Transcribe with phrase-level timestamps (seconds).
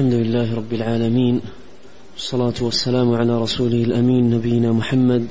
[0.00, 1.40] الحمد لله رب العالمين
[2.14, 5.26] والصلاة والسلام على رسوله الأمين نبينا محمد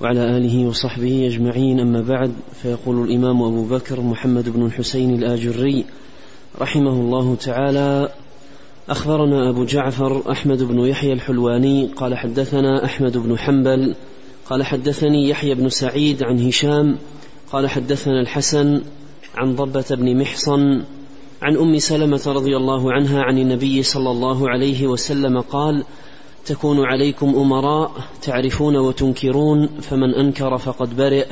[0.00, 1.80] وعلى آله وصحبه أجمعين.
[1.80, 5.84] أما بعد فيقول الإمام أبو بكر محمد بن الحسين الآجري
[6.60, 8.08] رحمه الله تعالى
[8.88, 13.94] أخبرنا أبو جعفر أحمد بن يحيى الحلواني قال حدثنا أحمد بن حنبل
[14.50, 16.98] قال حدثني يحيى بن سعيد عن هشام
[17.52, 18.82] قال حدثنا الحسن
[19.34, 20.82] عن ضبة بن محصن
[21.42, 25.84] عن أم سلمة رضي الله عنها عن النبي صلى الله عليه وسلم قال
[26.46, 31.26] تكون عليكم أمراء تعرفون وتنكرون فمن أنكر فقد برئ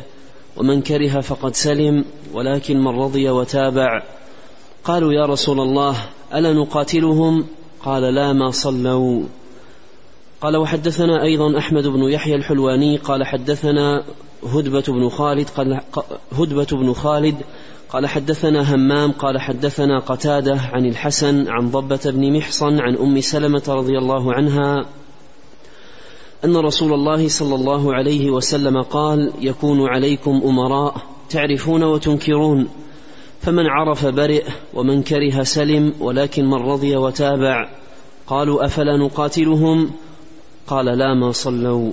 [0.57, 4.03] ومن كره فقد سلم ولكن من رضي وتابع.
[4.85, 5.97] قالوا يا رسول الله
[6.35, 7.47] ألا نقاتلهم؟
[7.85, 9.23] قال لا ما صلوا.
[10.41, 14.05] قال وحدثنا أيضا أحمد بن يحيى الحلواني قال حدثنا
[14.47, 15.81] هدبة بن خالد قال
[16.33, 17.37] هدبة بن خالد
[17.91, 23.63] قال حدثنا همام قال حدثنا قتادة عن الحسن عن ضبة بن محصن عن أم سلمة
[23.69, 24.87] رضي الله عنها
[26.45, 30.97] أن رسول الله صلى الله عليه وسلم قال يكون عليكم أمراء
[31.31, 32.69] تعرفون وتنكرون
[33.41, 37.69] فمن عرف برئ ومن كره سلم ولكن من رضي وتابع
[38.27, 39.91] قالوا أفلا نقاتلهم؟
[40.67, 41.93] قال لا ما صلوا.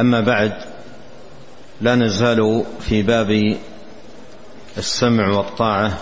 [0.00, 0.52] أما بعد
[1.80, 3.56] لا نزال في باب
[4.78, 5.98] السمع والطاعة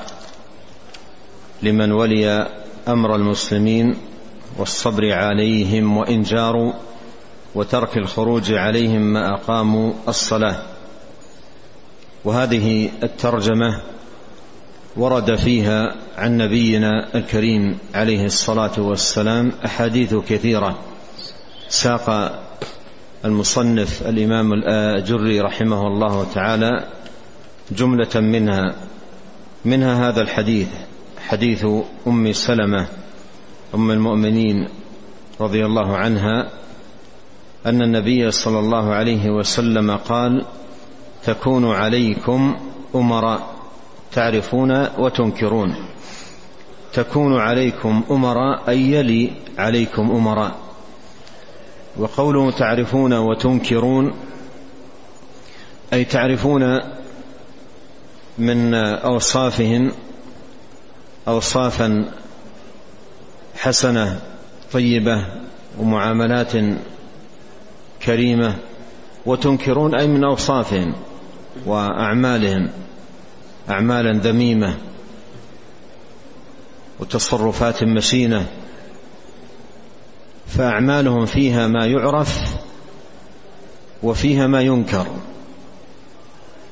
[1.63, 2.49] لمن ولي
[2.89, 3.97] أمر المسلمين
[4.59, 6.73] والصبر عليهم وإن جاروا
[7.55, 10.63] وترك الخروج عليهم ما أقاموا الصلاة.
[12.25, 13.81] وهذه الترجمة
[14.97, 20.79] ورد فيها عن نبينا الكريم عليه الصلاة والسلام أحاديث كثيرة
[21.69, 22.39] ساق
[23.25, 26.89] المصنف الإمام الاجري رحمه الله تعالى
[27.71, 28.75] جملة منها
[29.65, 30.69] منها هذا الحديث
[31.29, 31.67] حديث
[32.07, 32.89] أم سلمة
[33.75, 34.69] أم المؤمنين
[35.41, 36.51] رضي الله عنها
[37.67, 40.45] أن النبي صلى الله عليه وسلم قال
[41.25, 42.57] تكون عليكم
[42.95, 43.57] أمراء
[44.13, 45.75] تعرفون وتنكرون
[46.93, 50.66] تكون عليكم أمراء أي يلي عليكم أمراء.
[51.99, 54.15] وقوله تعرفون وتنكرون
[55.93, 56.81] أي تعرفون
[58.39, 59.93] من اوصافهم
[61.29, 62.13] اوصافا
[63.55, 64.21] حسنة
[64.73, 65.27] طيبة
[65.79, 66.53] ومعاملات
[68.03, 68.57] كريمة
[69.27, 70.95] وتنكرون أي من اوصافهم
[71.67, 72.71] واعمالهم
[73.71, 74.77] اعمالا ذميمة
[77.01, 78.47] وتصرفات مشينة.
[80.47, 82.57] فأعمالهم فيها ما يعرف
[84.03, 85.07] وفيها ما ينكر.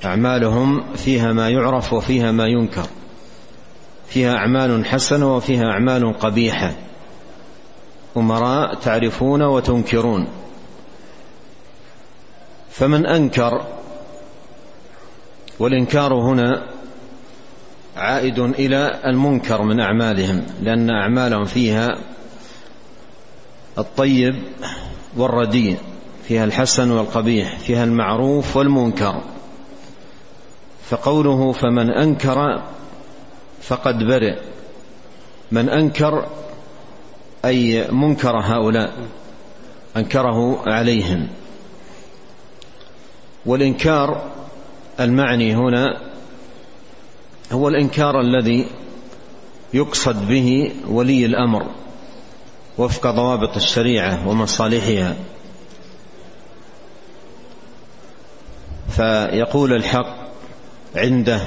[0.05, 2.87] أعمالهم فيها ما يعرف وفيها ما ينكر.
[4.09, 6.73] فيها أعمال حسنة وفيها أعمال قبيحة.
[8.17, 10.29] أمراء تعرفون وتنكرون.
[12.71, 13.67] فمن أنكر
[15.59, 16.63] والإنكار هنا
[17.97, 21.99] عائد إلى المنكر من أعمالهم لأن أعمالهم فيها
[23.79, 24.35] الطيب
[25.17, 25.79] والرديء
[26.29, 29.21] فيها الحسن والقبيح فيها المعروف والمنكر.
[30.91, 32.63] فقوله فمن أنكر
[33.63, 34.37] فقد برئ.
[35.53, 36.27] من أنكر
[37.45, 38.93] أي منكر هؤلاء
[39.97, 41.29] أنكره عليهم.
[43.47, 44.33] والإنكار
[45.01, 46.01] المعني هنا
[47.53, 48.67] هو الإنكار الذي
[49.75, 51.67] يقصد به ولي الأمر.
[52.79, 55.17] وفق ضوابط الشريعة ومصالحها.
[58.89, 60.17] فيقول الحق
[60.97, 61.41] عنده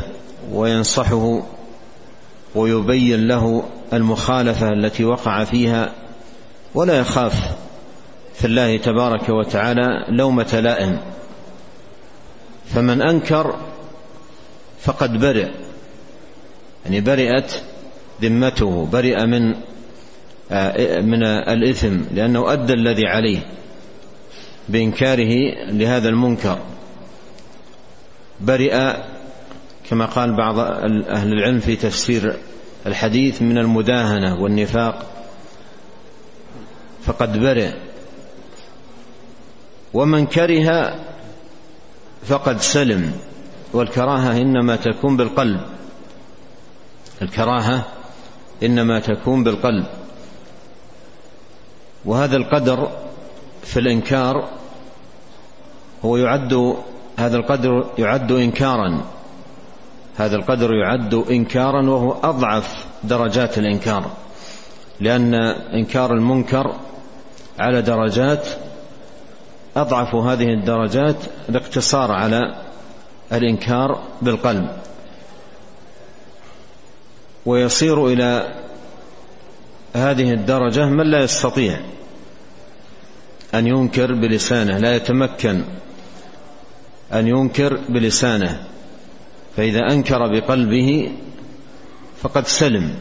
[0.51, 1.43] وينصحه
[2.55, 3.63] ويبين له
[3.93, 5.93] المخالفة التي وقع فيها
[6.75, 7.55] ولا يخاف
[8.33, 10.99] في الله تبارك وتعالى لومة لائم.
[12.73, 13.55] فمن أنكر
[14.81, 15.47] فقد برئ
[16.85, 17.61] يعني برئت
[18.21, 19.55] ذمته برئ من
[21.01, 23.39] من الإثم لأنه أدى الذي عليه
[24.69, 25.33] بإنكاره
[25.71, 26.59] لهذا المنكر.
[28.41, 28.93] برئ
[29.89, 30.59] كما قال بعض
[31.09, 32.37] أهل العلم في تفسير
[32.85, 35.05] الحديث من المداهنة والنفاق.
[37.03, 37.71] فقد برئ.
[39.93, 40.95] ومن كره
[42.23, 43.11] فقد سلم.
[43.73, 45.61] والكراهة إنما تكون بالقلب.
[47.21, 47.85] الكراهة
[48.63, 49.85] إنما تكون بالقلب.
[52.07, 52.89] وهذا القدر
[53.63, 54.49] في الإنكار
[56.05, 56.75] هو يعد
[57.17, 59.01] هذا القدر يعد إنكارا.
[60.17, 64.11] هذا القدر يعد إنكارا وهو أضعف درجات الإنكار
[64.99, 65.33] لأن
[65.73, 66.75] إنكار المنكر
[67.59, 68.47] على درجات
[69.75, 71.15] أضعف هذه الدرجات
[71.49, 72.55] الاقتصار على
[73.33, 74.69] الإنكار بالقلب.
[77.45, 78.55] ويصير إلى
[79.93, 81.79] هذه الدرجة من لا يستطيع
[83.53, 85.63] أن ينكر بلسانه لا يتمكن
[87.13, 88.63] أن ينكر بلسانه.
[89.55, 91.11] فإذا أنكر بقلبه
[92.21, 92.95] فقد سلم.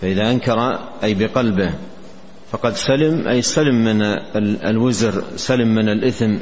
[0.00, 1.74] فإذا أنكر أي بقلبه
[2.50, 4.02] فقد سلم أي سلم من
[4.66, 6.36] الوزر سلم من الإثم.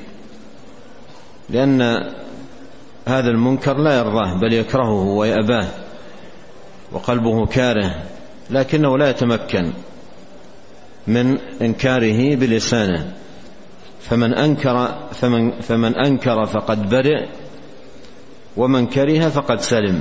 [1.50, 1.82] لأن
[3.06, 5.68] هذا المنكر لا يرضاه بل يكرهه ويأباه
[6.92, 8.02] وقلبه كاره.
[8.50, 9.72] لكنه لا يتمكن
[11.06, 13.14] من إنكاره بلسانه.
[14.00, 17.26] فمن أنكر فمن, فمن أنكر فقد برئ
[18.56, 20.00] ومن كره فقد سلم.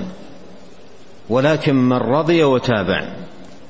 [1.30, 3.16] ولكن من رضي وتابع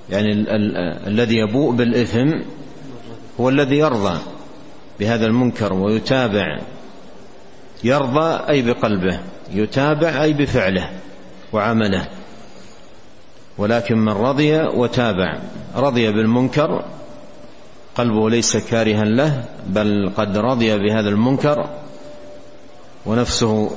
[0.09, 0.77] يعني ال ال
[1.07, 2.31] الذي يبوء بالإثم
[3.39, 4.19] هو الذي يرضى
[4.99, 6.59] بهذا المنكر ويتابع.
[7.83, 9.19] يرضى أي بقلبه
[9.53, 10.89] يتابع أي بفعله
[11.53, 12.07] وعمله.
[13.57, 15.39] ولكن من رضي وتابع.
[15.75, 16.85] رضي بالمنكر
[17.95, 21.69] قلبه ليس كارها له بل قد رضي بهذا المنكر
[23.05, 23.71] ونفسه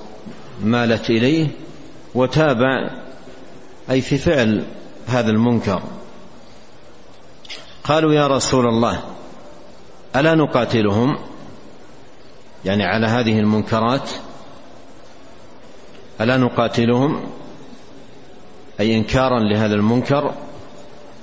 [0.63, 1.49] مالت إليه
[2.15, 2.91] وتابع
[3.91, 4.65] أي في فعل
[5.07, 5.83] هذا المنكر.
[7.85, 9.01] قالوا يا رسول الله
[10.17, 11.19] ألا نقاتلهم؟
[12.65, 14.11] يعني على هذه المنكرات
[16.21, 17.23] ألا نقاتلهم؟
[18.81, 20.35] أي إنكارا لهذا المنكر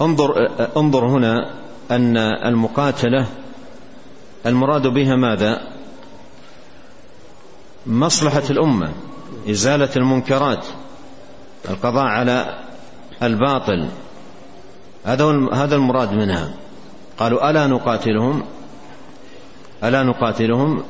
[0.02, 1.50] انظر انظر هنا
[1.92, 3.28] أن المقاتلة
[4.46, 5.62] المراد بها ماذا؟
[7.86, 8.92] مصلحة الأمة
[9.50, 10.66] إزالة المنكرات
[11.70, 12.60] القضاء على
[13.24, 13.88] الباطل.
[15.06, 16.54] هذا هذا المراد منها.
[17.18, 18.44] قالوا ألا نقاتلهم؟
[19.84, 20.84] ألا نقاتلهم؟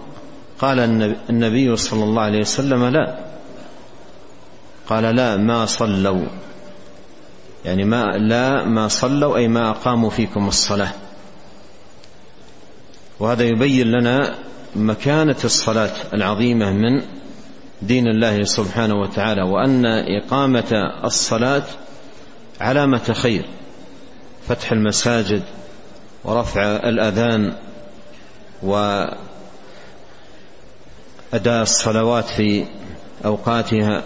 [0.60, 0.80] قال
[1.30, 3.18] النبي صلى الله عليه وسلم لا.
[4.90, 6.26] قال لا ما صلوا.
[7.66, 10.92] يعني ما لا ما صلوا أي ما أقاموا فيكم الصلاة.
[13.20, 14.36] وهذا يبين لنا
[14.76, 17.02] مكانة الصلاة العظيمة من
[17.82, 21.64] دين الله سبحانه وتعالى وأن إقامة الصلاة
[22.62, 23.46] علامة خير
[24.48, 25.44] فتح المساجد
[26.24, 27.54] ورفع الأذان
[28.64, 29.22] وأداء
[31.62, 32.66] الصلوات في
[33.26, 34.04] أوقاتها.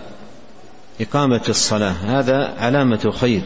[1.01, 3.41] إقامة الصلاة هذا علامة خير.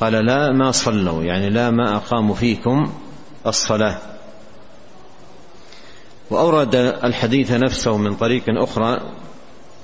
[0.00, 2.92] قال لا ما صلوا يعني لا ما أقاموا فيكم
[3.46, 3.98] الصلاة.
[6.30, 6.74] وأورد
[7.04, 9.00] الحديث نفسه من طريق أخرى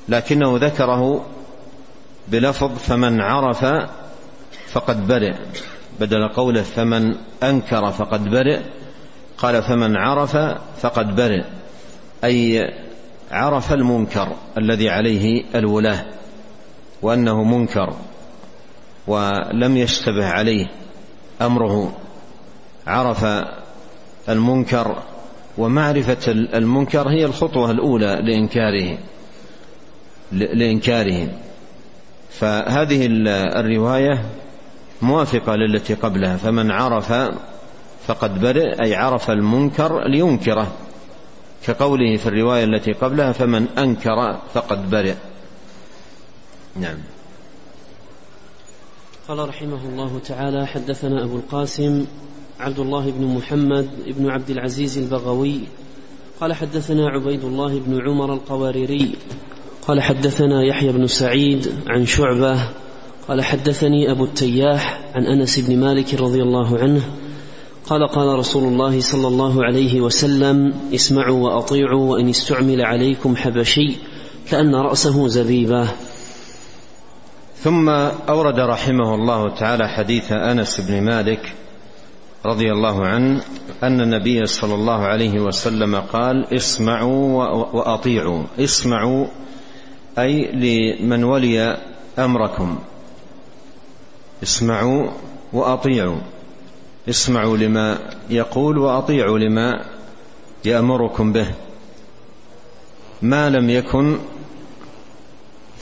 [0.08, 1.26] لكنه ذكره
[2.28, 3.88] بلفظ فمن عرف
[4.72, 5.34] فقد برئ
[6.00, 8.60] بدل قوله فمن أنكر فقد برئ
[9.38, 10.36] قال فمن عرف
[10.80, 11.42] فقد برئ
[12.24, 12.70] أي
[13.30, 16.04] عرف المنكر الذي عليه الولاة.
[17.04, 17.94] وأنه منكر
[19.06, 20.66] ولم يشتبه عليه
[21.42, 21.96] أمره
[22.86, 23.26] عرف
[24.28, 25.02] المنكر
[25.58, 28.98] ومعرفة المنكر هي الخطوة الأولى لإنكاره
[30.32, 31.28] لإنكاره.
[32.30, 33.06] فهذه
[33.60, 34.24] الرواية
[35.02, 37.12] موافقة للتي قبلها فمن عرف
[38.06, 40.72] فقد برئ أي عرف المنكر لينكره.
[41.66, 45.14] كقوله في الرواية التي قبلها فمن أنكر فقد برئ.
[46.80, 46.96] نعم.
[49.28, 52.06] قال رحمه الله تعالى حدثنا أبو القاسم
[52.60, 55.60] عبد الله بن محمد بن عبد العزيز البغوي.
[56.40, 59.12] قال حدثنا عبيد الله بن عمر القواريري.
[59.86, 62.68] قال حدثنا يحيى بن سعيد عن شعبة.
[63.28, 67.02] قال حدثني أبو التياح عن أنس بن مالك رضي الله عنه.
[67.86, 73.96] قال قال رسول الله صلى الله عليه وسلم اسمعوا وأطيعوا وإن استعمل عليكم حبشي
[74.50, 75.88] كأن رأسه زبيبة.
[77.64, 77.88] ثم
[78.28, 81.52] أورد رحمه الله تعالى حديث أنس بن مالك
[82.46, 83.40] رضي الله عنه
[83.82, 88.42] أن النبي صلى الله عليه وسلم قال اسمعوا وأطيعوا.
[88.58, 89.26] اسمعوا
[90.18, 91.78] أي لمن ولي
[92.18, 92.78] أمركم.
[94.42, 95.10] اسمعوا
[95.52, 96.20] وأطيعوا.
[97.08, 97.98] اسمعوا لما
[98.30, 99.84] يقول وأطيعوا لما
[100.64, 101.46] يأمركم به.
[103.22, 104.18] ما لم يكن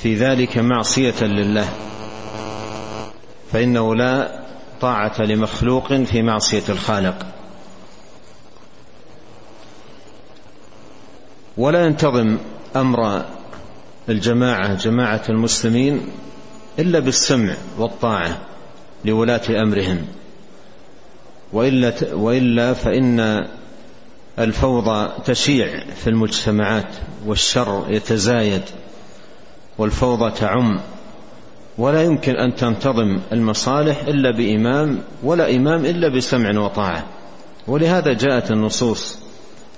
[0.02, 1.68] في ذلك معصية لله.
[3.52, 4.40] فإنه لا
[4.80, 7.26] طاعة لمخلوق في معصية الخالق.
[11.56, 12.38] ولا ينتظم
[12.76, 13.24] أمر
[14.08, 16.06] الجماعة جماعة المسلمين
[16.78, 18.38] إلا بالسمع والطاعة
[19.04, 20.06] لولاة أمرهم.
[21.52, 23.46] وإلا وإلا فإن
[24.38, 26.94] الفوضى تشيع في المجتمعات
[27.26, 28.62] والشر يتزايد.
[29.82, 30.80] والفوضى تعم.
[31.78, 37.06] ولا يمكن أن تنتظم المصالح إلا بإمام ولا إمام إلا بسمع وطاعة.
[37.66, 39.18] ولهذا جاءت النصوص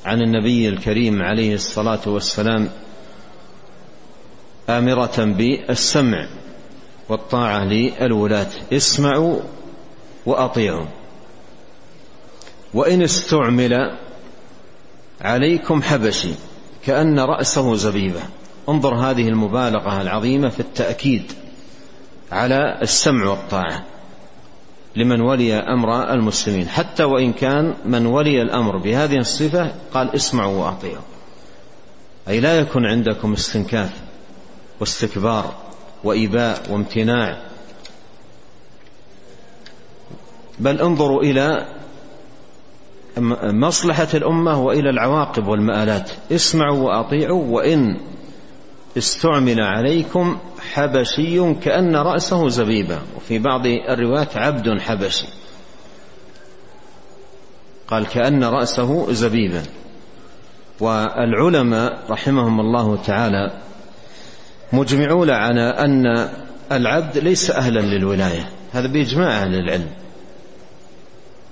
[0.04, 2.68] عن النبي الكريم عليه الصلاة والسلام
[4.68, 6.28] آمرة بالسمع
[7.08, 8.50] والطاعة للولاة.
[8.72, 9.40] اسمعوا
[10.26, 10.86] وأطيعوا.
[12.74, 13.96] وإن استعمل
[15.20, 16.30] عليكم حبشي
[16.86, 18.20] كأن رأسه زبيبة.
[18.68, 21.32] انظر هذه المبالغة العظيمة في التأكيد
[22.32, 23.84] على السمع والطاعة
[24.96, 26.68] لمن ولي أمر المسلمين.
[26.68, 31.04] حتى وإن كان من ولي الأمر بهذه الصفة قال اسمعوا وأطيعوا.
[32.28, 33.90] أي لا يكن عندكم استنكاف
[34.80, 35.54] واستكبار
[36.04, 37.38] واباء وامتناع.
[40.58, 41.66] بل انظروا إلى
[43.42, 46.10] مصلحة الأمة وإلى العواقب والمآلات.
[46.32, 48.00] اسمعوا وأطيعوا وإن
[48.98, 50.38] استعمل عليكم
[50.72, 55.26] حبشي كأن رأسه زبيبة وفي بعض الروايات عبد حبشي.
[57.88, 59.62] قال كأن رأسه زبيبا.
[60.80, 63.60] والعلماء رحمهم الله تعالى
[64.72, 66.28] مجمعون على أن
[66.72, 68.48] العبد ليس أهلا للولاية.
[68.72, 69.90] هذا بإجماع أهل العلم.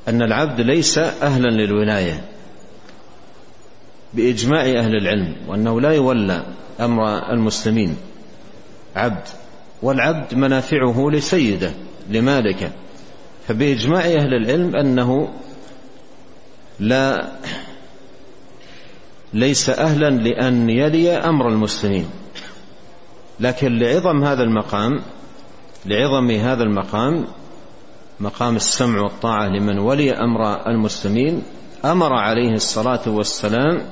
[0.08, 2.24] أن العبد ليس أهلا للولاية.
[4.14, 6.46] بإجماع أهل العلم وأنه لا يولى
[6.80, 7.96] أمر المسلمين.
[8.96, 9.28] عبد
[9.82, 11.70] والعبد منافعه لسيده
[12.10, 12.70] لمالكه
[13.48, 15.28] فبإجماع أهل العلم أنه
[16.80, 17.28] لا
[19.34, 22.06] ليس أهلا لأن يلي أمر المسلمين.
[23.40, 25.00] لكن لعظم هذا المقام
[25.86, 27.26] لعظم هذا المقام
[28.20, 31.42] مقام السمع والطاعة لمن ولي أمر المسلمين
[31.84, 33.82] أمر عليه الصلاة والسلام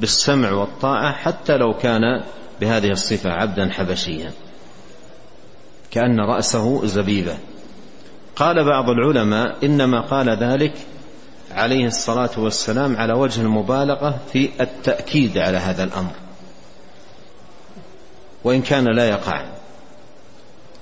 [0.00, 2.22] بالسمع والطاعة حتى لو كان
[2.60, 4.32] بهذه الصفة عبدا حبشيا.
[5.90, 7.38] كأن رأسه زبيبة.
[8.36, 10.72] قال بعض العلماء إنما قال ذلك
[11.52, 16.12] عليه الصلاة والسلام على وجه المبالغة في التأكيد على هذا الأمر.
[18.44, 19.44] وإن كان لا يقع.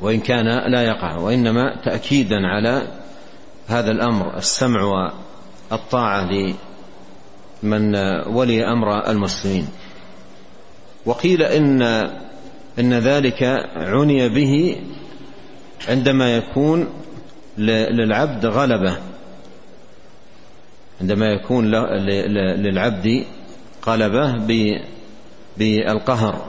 [0.00, 1.16] وإن كان لا يقع.
[1.16, 2.88] وإنما تأكيدا على
[3.68, 4.36] هذا الأمر.
[4.36, 5.10] السمع
[5.70, 6.26] والطاعة
[7.62, 7.96] من
[8.26, 9.68] ولي أمر المسلمين.
[11.06, 11.82] وقيل إن
[12.78, 13.42] إن ذلك
[13.76, 14.76] عني به
[15.88, 16.88] عندما يكون
[17.58, 18.96] للعبد غلبة.
[21.00, 21.70] عندما يكون
[22.56, 23.24] للعبد
[23.86, 24.32] غلبة
[25.56, 26.46] بالقهر.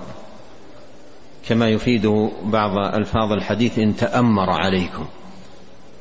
[1.48, 5.06] كما يفيده بعض ألفاظ الحديث إن تأمر عليكم.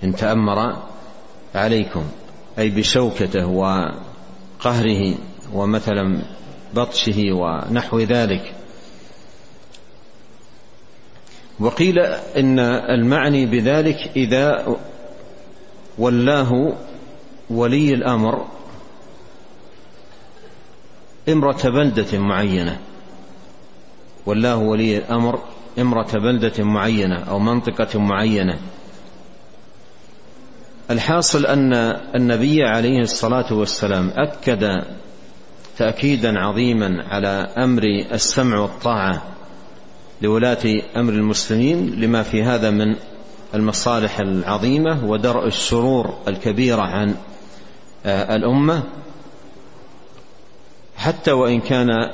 [0.05, 0.77] إن تأمر
[1.55, 2.05] عليكم
[2.59, 3.47] أي بشوكته
[4.61, 5.15] قهره
[5.53, 6.23] ومثلا
[6.75, 8.55] بطشه ونحو ذلك.
[11.61, 11.99] وقيل
[12.37, 14.77] إن المعني بذلك إذا
[15.99, 16.77] ولاه
[17.51, 18.47] ولي الأمر
[21.29, 22.81] امرة بلدة معينة.
[24.27, 25.43] ولاه ولي الأمر
[25.79, 28.59] امرة بلدة معينة أو منطقة معينة.
[30.91, 31.73] الحاصل أن
[32.15, 34.85] النبي عليه الصلاة والسلام أكد
[35.79, 39.23] تأكيدا عظيما على أمر السمع والطاعة
[40.23, 42.97] لولاة أمر المسلمين لما في هذا من
[43.55, 47.15] المصالح العظيمة ودرء الشرور الكبيرة عن
[48.07, 48.83] آه، الأمة.
[50.97, 52.11] حتى وإن كان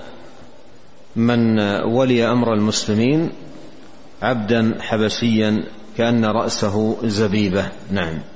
[1.16, 3.30] من ولي أمر المسلمين
[4.22, 5.64] عبدا حبشيا
[5.96, 7.68] كأن رأسه زبيبة.
[7.90, 8.33] نعم.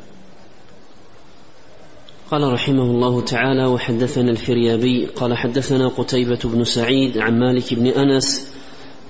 [2.30, 8.52] قال رحمه الله تعالى وحدثنا الفريابي قال حدثنا قتيبة بن سعيد عن مالك بن أنس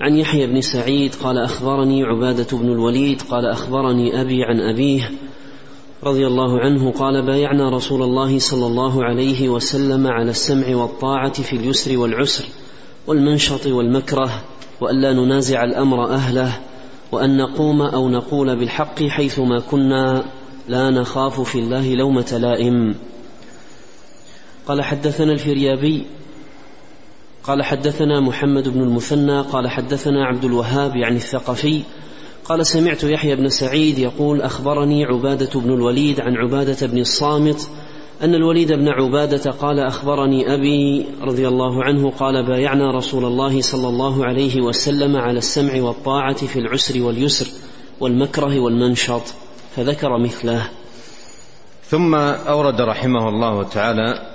[0.01, 5.11] عن يحيى بن سعيد قال أخبرني عبادة بن الوليد قال أخبرني أبي عن أبيه
[6.03, 11.55] رضي الله عنه قال بايعنا رسول الله صلى الله عليه وسلم على السمع والطاعة في
[11.55, 12.45] اليسر والعسر
[13.07, 14.43] والمنشط والمكره
[14.81, 16.59] وألا ننازع الأمر أهله
[17.11, 20.23] وأن نقوم أو نقول بالحق حيثما كنا
[20.69, 22.95] لا نخاف في الله لومة لائم.
[24.67, 26.05] قال حدثنا الفريابي
[27.43, 31.81] قال حدثنا محمد بن المثنى قال حدثنا عبد الوهاب يعني الثقفي
[32.45, 37.69] قال سمعت يحيى بن سعيد يقول أخبرني عبادة بن الوليد عن عبادة بن الصامت
[38.21, 43.87] أن الوليد بن عبادة قال أخبرني أبي رضي الله عنه قال بايعنا رسول الله صلى
[43.87, 47.47] الله عليه وسلم على السمع والطاعة في العسر واليسر
[47.99, 49.23] والمكره والمنشط.
[49.75, 50.69] فذكر مثله.
[51.89, 54.31] ثم أورد رحمه الله تعالى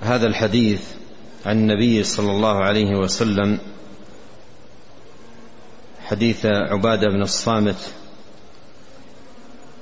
[0.00, 0.80] هذا الحديث
[1.46, 3.58] عن النبي صلى الله عليه وسلم
[6.04, 7.92] حديث عبادة بن الصامت.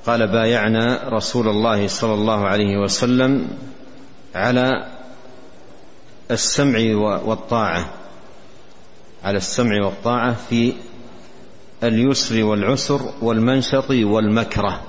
[0.07, 3.49] قال بايعنا رسول الله صلى الله عليه وسلم
[4.35, 4.89] على
[6.31, 7.91] السمع والطاعة
[9.25, 10.73] على السمع والطاعة في
[11.89, 14.81] اليسر والعسر والمنشط والمكره.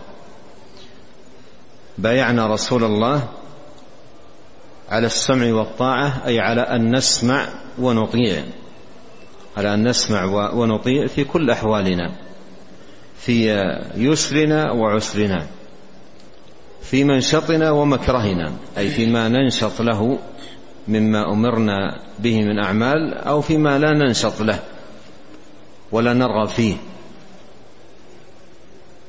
[1.97, 3.27] بايعنا رسول الله
[4.89, 7.47] على السمع والطاعة أي على أن نسمع
[7.79, 8.43] ونطيع.
[9.57, 12.11] على أن نسمع ونطيع في كل أحوالنا
[13.17, 13.49] في
[13.95, 15.45] يسرنا وعسرنا
[16.81, 20.19] في منشطنا ومكرهنا أي فيما ننشط له
[20.87, 24.59] مما أمرنا به من أعمال أو فيما لا ننشط له.
[25.95, 26.75] ولا نرغب فيه.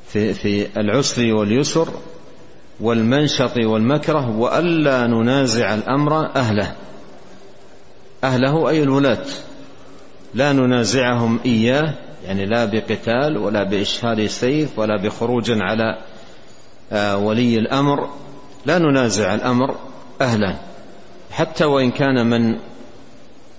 [0.09, 1.89] في, في العسر واليسر
[2.81, 6.75] والمنشط والمكره وألا ننازع الأمر أهله.
[8.25, 9.25] أهله أي الولاه
[10.35, 15.99] لا ننازعهم إياه يعني لا بقتال ولا باشهار سيف ولا بخروج على
[16.93, 18.11] آه، ولي الأمر.
[18.67, 19.77] لا ننازع الأمر
[20.21, 20.59] أهله.
[21.31, 22.59] حتى وإن كان من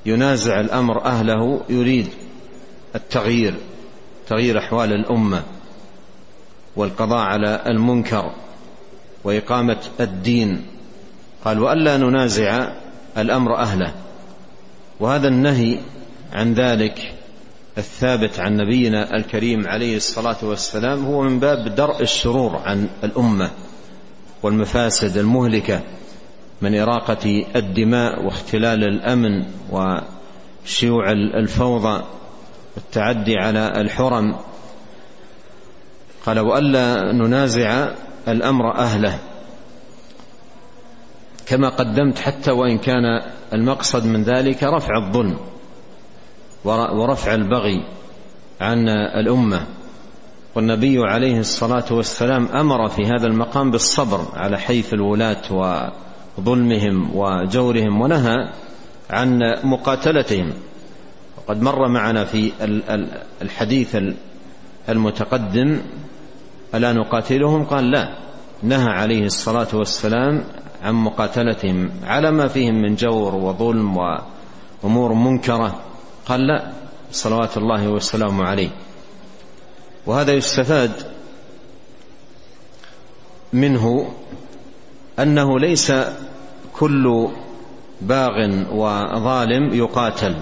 [0.05, 2.07] ينازع الأمر أهله يريد.
[2.95, 3.55] التغيير
[4.27, 5.43] تغيير أحوال الأمة
[6.75, 8.31] والقضاء على المنكر
[9.23, 10.65] وإقامة الدين.
[11.45, 12.71] قال وألا ننازع
[13.17, 13.93] الأمر أهله.
[14.99, 15.79] وهذا النهي
[16.33, 17.13] عن ذلك
[17.77, 23.51] الثابت عن نبينا الكريم عليه الصلاة والسلام هو من باب درء الشرور عن الأمة
[24.43, 25.81] والمفاسد المهلكة
[26.61, 32.03] من إراقة الدماء واختلال الأمن وشيوع الفوضى.
[32.77, 34.35] والتعدي على الحرم.
[36.25, 37.91] قال وألا ننازع
[38.27, 39.19] الأمر أهله.
[41.45, 43.03] كما قدمت حتى وإن كان
[43.53, 45.37] المقصد من ذلك رفع الظلم
[46.65, 47.85] ورفع البغي
[48.61, 49.65] عن الأمة.
[50.55, 55.43] والنبي عليه الصلاة والسلام أمر في هذا المقام بالصبر على حيف الولاة
[56.37, 58.35] وظلمهم وجورهم ونهى
[59.09, 60.53] عن مقاتلتهم.
[61.47, 62.51] وقد مر معنا في
[63.41, 63.97] الحديث
[64.89, 65.81] المتقدم
[66.75, 68.17] ألا نقاتلهم؟ قال لا.
[68.63, 70.43] نهى عليه الصلاة والسلام
[70.83, 73.97] عن مقاتلتهم على ما فيهم من جور وظلم
[74.83, 75.79] وامور منكرة.
[76.25, 76.71] قال لا
[77.11, 78.69] صلوات الله والسلام عليه.
[80.05, 80.91] وهذا يستفاد
[83.53, 84.13] منه
[85.19, 85.93] أنه ليس
[86.73, 87.27] كل
[88.01, 88.33] باغ
[88.71, 90.35] وظالم يقاتل.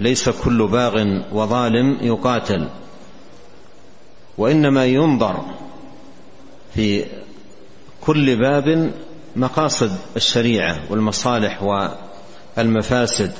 [0.00, 2.68] ليس كل باغ وظالم يقاتل
[4.38, 5.44] وإنما ينظر
[6.74, 7.04] في
[8.00, 8.92] كل باب
[9.36, 11.62] مقاصد الشريعة والمصالح
[12.56, 13.32] والمفاسد.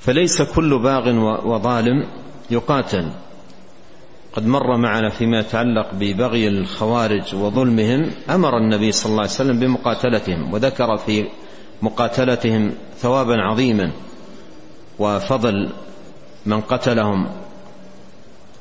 [0.00, 1.08] فليس كل باغ
[1.46, 2.06] وظالم
[2.50, 3.10] يقاتل.
[4.32, 10.54] قد مر معنا فيما يتعلق ببغي الخوارج وظلمهم أمر النبي صلى الله عليه وسلم بمقاتلتهم
[10.54, 11.28] وذكر في
[11.82, 13.92] مقاتلتهم ثوابا عظيما.
[14.98, 15.70] وفضل
[16.46, 17.26] من قتلهم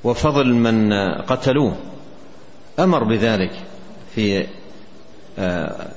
[0.04, 1.76] وفضل من قتلوه
[2.80, 3.52] أمر بذلك
[4.16, 4.48] في
[5.40, 5.88] آه،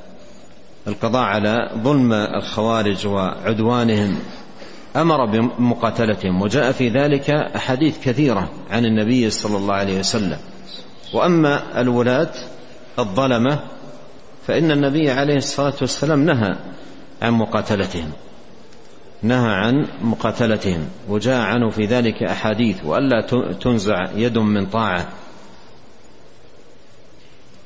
[0.86, 4.18] القضاء على ظلم الخوارج وعدوانهم
[4.96, 10.38] أمر بمقاتلتهم وجاء في ذلك أحاديث كثيرة عن النبي صلى الله عليه وسلم.
[11.14, 12.32] وأما الولاة
[12.98, 13.60] الظلمة
[14.46, 16.56] فإن النبي عليه الصلاة والسلام نهى
[17.22, 18.12] عن مقاتلتهم.
[19.22, 23.26] نهى عن مقاتلتهم وجاء عنه في ذلك أحاديث وألا
[23.60, 25.08] تنزع يد من طاعة.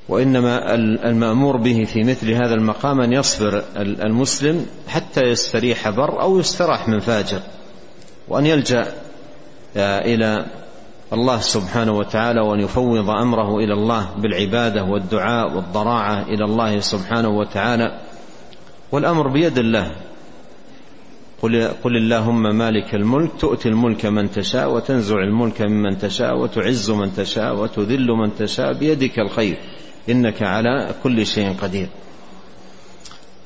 [0.09, 6.89] وإنما المأمور به في مثل هذا المقام أن يصبر المسلم حتى يستريح بر أو يستراح
[6.89, 7.41] من فاجر
[8.29, 8.93] وأن يلجأ
[9.77, 10.47] إلى
[11.13, 18.01] الله سبحانه وتعالى وأن يفوض أمره إلى الله بالعبادة والدعاء والضراعة إلى الله سبحانه وتعالى.
[18.93, 19.97] والأمر بيد الله.
[21.45, 27.15] قل, قل اللهم مالك الملك تؤتي الملك من تشاء وتنزع الملك ممن تشاء وتعز من
[27.15, 29.59] تشاء وتذل من تشاء بيدك الخير
[30.09, 31.89] إنك على كل شيء قدير.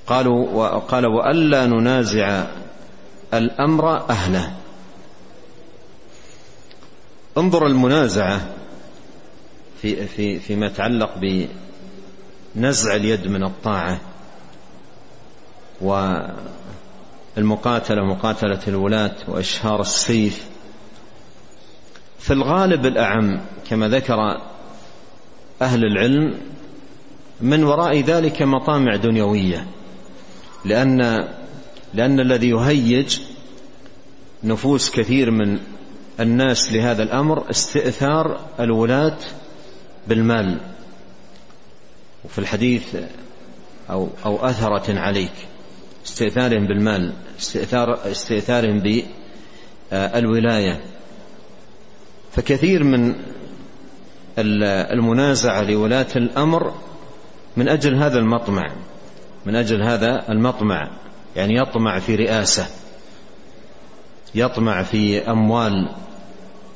[0.07, 2.47] قالوا وقال وألا ننازع
[3.35, 4.57] الأمر أهله.
[7.39, 8.41] انظر المنازعة
[9.83, 11.11] في في فيما يتعلق
[12.55, 14.01] بنزع اليد من الطاعة
[17.39, 20.49] والمقاتلة مقاتلة الولاة وإشهار السيف.
[22.19, 24.17] في الغالب الأعم كما ذكر
[25.63, 26.35] أهل العلم
[27.41, 29.67] من وراء ذلك مطامع دنيوية.
[30.65, 31.29] لأن
[31.95, 33.21] لأن الذي يهيج
[34.45, 35.59] نفوس كثير من
[36.21, 39.19] الناس لهذا الأمر استئثار الولاة
[40.09, 40.61] بالمال.
[42.25, 42.97] وفي الحديث
[43.91, 45.49] أو أو أثرة عليك.
[46.09, 48.83] استئثارهم بالمال استئثار استئثارهم
[49.93, 50.81] بالولاية
[52.33, 53.15] فكثير من
[54.39, 56.75] المنازعة لولاة الأمر
[57.57, 58.73] من أجل هذا المطمع
[59.47, 60.91] من أجل هذا المطمع
[61.37, 62.67] يعني يطمع في رئاسة
[64.35, 65.89] يطمع في أموال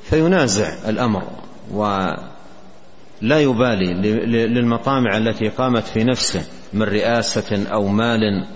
[0.02, 1.22] فينازع الأمر
[1.70, 3.94] ولا يبالي
[4.46, 8.46] للمطامع التي قامت في نفسه من رئاسة أو مال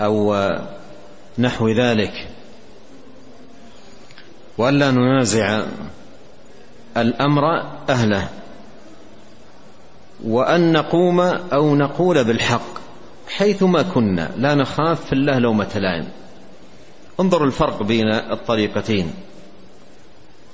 [0.00, 0.50] أو
[1.38, 2.28] نحو ذلك.
[4.58, 5.62] وألا ننازع
[6.96, 8.28] الأمر أهله.
[10.24, 12.80] وأن نقوم أو نقول بالحق
[13.28, 14.30] حيثما كنا.
[14.36, 16.08] لا نخاف في الله لومة لائم.
[17.20, 19.14] انظروا الفرق بين الطريقتين.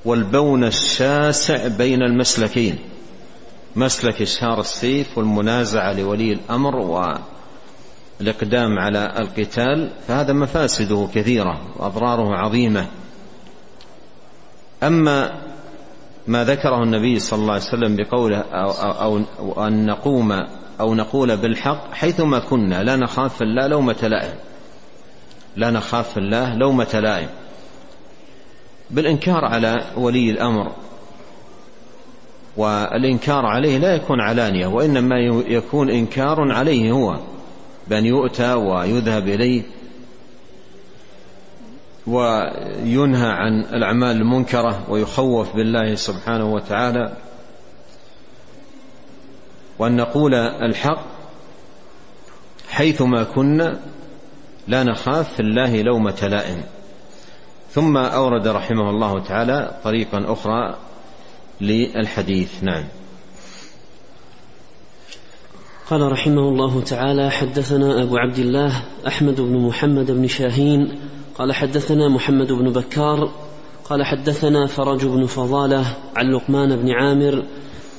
[0.04, 2.78] والبون الشاسع بين المسلكين.
[3.76, 6.76] مسلك إشهار السيف والمنازعة لولي الأمر
[8.20, 12.87] والإقدام على القتال فهذا مفاسده كثيرة وأضراره عظيمة.
[14.83, 15.33] أما
[16.26, 20.33] ما ذكره النبي صلى الله عليه وسلم بقوله أو, أو, أو أن نقوم
[20.81, 24.35] أو نقول بالحق حيثما كنا لا نخاف الله لومة لائم.
[25.57, 27.29] لا نخاف الله لومة لائم.
[28.90, 30.72] بالإنكار على ولي الأمر.
[32.57, 35.16] والإنكار عليه لا يكون علانية وإنما
[35.48, 37.18] يكون إنكار عليه هو.
[37.88, 39.62] بأن يؤتى ويذهب إليه
[42.07, 47.16] وينهى عن الأعمال المنكرة ويخوف بالله سبحانه وتعالى.
[49.79, 51.05] وأن نقول الحق
[52.68, 53.81] حيثما كنا
[54.68, 56.62] لا نخاف في الله لومة لائم
[57.70, 60.77] ثم أورد رحمه الله تعالى طريقا أخرى
[61.61, 62.64] للحديث.
[62.64, 62.85] نعم.
[65.90, 70.99] قال رحمه الله تعالى حدثنا أبو عبد الله أحمد بن محمد بن شاهين
[71.38, 73.31] قال حدثنا محمد بن بكار
[73.85, 75.85] قال حدثنا فرج بن فضالة
[76.16, 77.42] عن لقمان بن عامر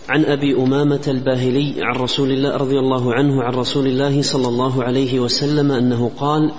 [0.10, 4.84] عن أبي أمامة الباهلي عن رسول الله رضي الله عنه عن رسول الله صلى الله
[4.84, 6.52] عليه وسلم أنه قال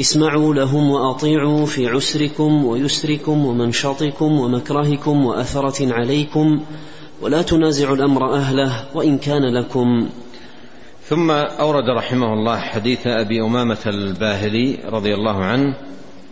[0.00, 6.60] اسمعوا لهم وأطيعوا في عسركم ويسركم ومنشطكم ومكرهكم وأثرة عليكم
[7.22, 10.08] ولا تنازعوا الأمر أهله وإن كان لكم
[11.08, 15.76] ثم أورد رحمه الله حديث أبي أمامة الباهلي رضي الله عنه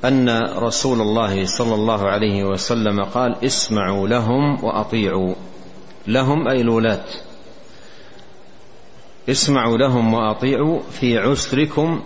[0.05, 5.35] أن رسول الله صلى الله عليه وسلم قال اسمعوا لهم وأطيعوا.
[6.07, 7.05] لهم أي الولاة؟
[9.29, 12.03] اسمعوا لهم وأطيعوا في عسركم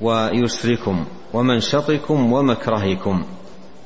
[0.00, 3.24] ويسركم ومنشطكم ومكرهكم.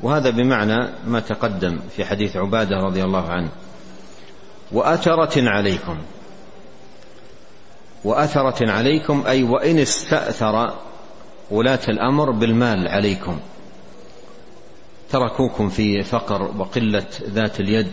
[0.03, 3.49] وهذا بمعنى ما تقدم في حديث عبادة رضي الله عنه.
[4.73, 5.97] وأثرة عليكم.
[8.05, 10.75] وأثرة عليكم أي وإن استأثر
[11.51, 13.39] ولاة الأمر بالمال عليكم.
[15.11, 17.91] تركوكم في فقر وقلة ذات اليد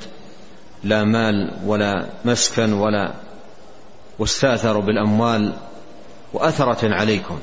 [0.84, 3.14] لا مال ولا مسكن ولا
[4.20, 5.54] واستأثروا بالأموال
[6.34, 7.40] واثره عليكم.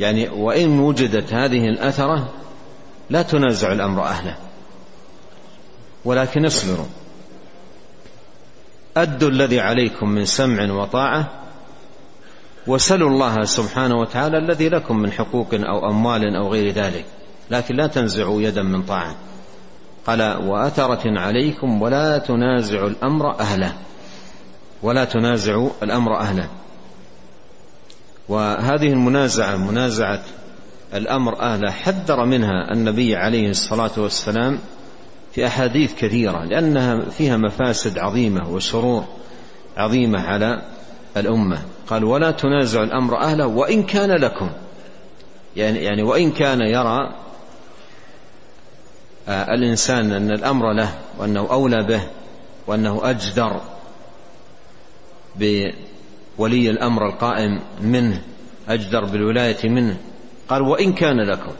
[0.00, 2.32] يعني وإن وجدت هذه الأثرة
[3.10, 4.36] لا تنازع الأمر أهله
[6.04, 6.86] ولكن اصبروا.
[8.96, 11.39] أدوا الذي عليكم من سمع وطاعة
[12.66, 17.04] وسلوا الله سبحانه وتعالى الذي لكم من حقوق أو أموال أو غير ذلك
[17.50, 19.16] لكن لا تنزعوا يدا من طاعة.
[20.06, 23.72] قال وأثرة عليكم ولا تنازعوا الأمر أهله.
[24.82, 26.48] ولا تنازعوا الأمر أهله.
[28.28, 30.22] وهذه المنازعة منازعة
[30.94, 34.58] الأمر أهله حذر منها النبي عليه الصلاة والسلام
[35.32, 39.04] في أحاديث كثيرة لأنها فيها مفاسد عظيمة وشرور
[39.76, 40.62] عظيمة على
[41.16, 41.62] الأمة.
[41.90, 44.50] قال ولا تنازعوا الأمر أهله وإن كان لكم.
[45.56, 47.14] يعني, يعني وإن كان يرى
[49.28, 52.02] آه، الإنسان أن الأمر له وأنه أولى به
[52.66, 53.60] وأنه أجدر
[55.36, 58.22] بولي الأمر القائم منه
[58.68, 59.96] أجدر بالولاية منه.
[60.48, 61.52] قال وإن كان لكم.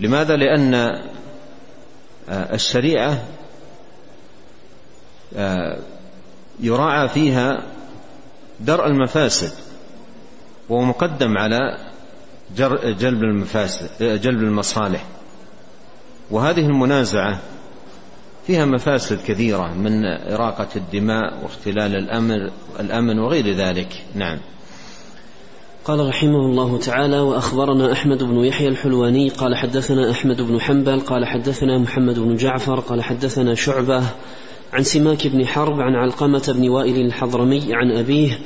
[0.00, 3.24] لماذا؟ لأن آه، الشريعة
[5.36, 5.78] آه،
[6.60, 7.62] يراعى فيها
[8.60, 9.52] درء المفاسد
[10.68, 11.78] وهو مقدم على
[13.00, 15.04] جلب المفاسد جلب المصالح.
[16.30, 17.40] وهذه المنازعة
[18.46, 24.04] فيها مفاسد كثيرة من إراقة الدماء واختلال الأمن الأمن وغير ذلك.
[24.14, 24.38] نعم.
[25.84, 31.26] قال رحمه الله تعالى وأخبرنا أحمد بن يحيى الحلواني قال حدثنا أحمد بن حنبل قال
[31.26, 34.02] حدثنا محمد بن جعفر قال حدثنا شعبة
[34.72, 38.38] عن سماك بن حرب عن علقمة بن وائل الحضرمي عن أبيه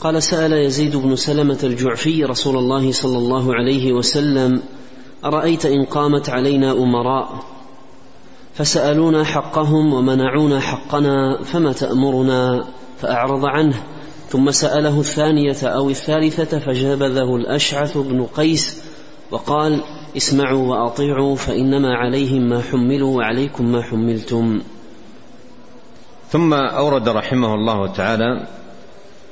[0.00, 4.62] قال سأل يزيد بن سلمة الجعفي رسول الله صلى الله عليه وسلم
[5.24, 7.44] أرأيت إن قامت علينا أمراء؟
[8.54, 12.64] فسألونا حقهم ومنعونا حقنا فما تأمرنا؟
[13.00, 13.82] فأعرض عنه.
[14.28, 18.82] ثم سأله الثانية أو الثالثة فجابذه الأشعث بن قيس
[19.30, 19.80] وقال
[20.16, 24.60] اسمعوا وأطيعوا فإنما عليهم ما حملوا وعليكم ما حملتم.
[26.32, 28.46] ثم أورد رحمه الله تعالى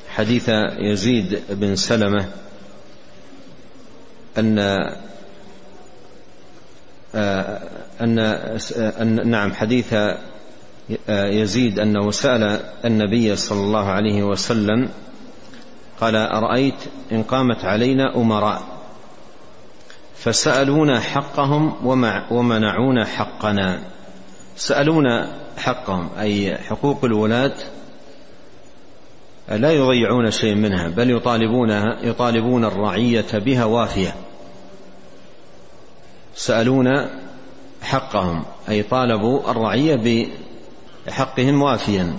[0.08, 2.28] حديث يزيد بن سلمة
[4.38, 4.58] أن
[8.00, 8.18] أن,
[9.00, 9.94] أن نعم حديث
[11.08, 14.88] يزيد أنه سأل النبي صلى الله عليه وسلم
[16.00, 18.62] قال أرأيت إن قامت علينا أمراء
[20.16, 21.86] فسألونا حقهم
[22.30, 23.80] ومنعونا حقنا
[24.60, 27.52] سألونا حقهم أي حقوق الولاة
[29.48, 34.14] لا يضيعون شيء منها بل يطالبونها يطالبون الرعية بها وافية.
[36.34, 37.10] سألونا
[37.82, 40.28] حقهم أي طالبوا الرعية
[41.08, 42.16] حقهم وافيا.